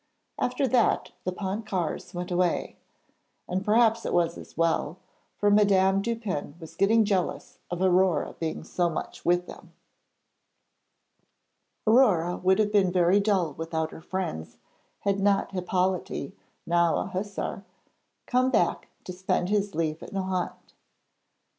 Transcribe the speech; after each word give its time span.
After 0.39 0.67
that 0.67 1.11
the 1.25 1.31
Pontcarrés 1.31 2.11
went 2.11 2.31
away, 2.31 2.75
and 3.47 3.63
perhaps 3.63 4.03
it 4.03 4.15
was 4.15 4.35
as 4.35 4.57
well, 4.57 4.97
for 5.37 5.51
Madame 5.51 6.01
Dupin 6.01 6.55
was 6.59 6.73
getting 6.75 7.05
jealous 7.05 7.59
of 7.69 7.83
Aurore 7.83 8.33
being 8.39 8.63
so 8.63 8.89
much 8.89 9.23
with 9.23 9.45
them. 9.45 9.73
Aurore 11.85 12.37
would 12.37 12.57
have 12.57 12.71
been 12.71 12.91
very 12.91 13.19
dull 13.19 13.53
without 13.53 13.91
her 13.91 14.01
friends 14.01 14.57
had 15.01 15.19
not 15.19 15.51
Hippolyte, 15.51 16.33
now 16.65 16.97
a 16.97 17.05
hussar, 17.05 17.63
come 18.25 18.49
back 18.49 18.87
to 19.03 19.13
spend 19.13 19.49
his 19.49 19.75
leave 19.75 20.01
at 20.01 20.11
Nohant. 20.13 20.73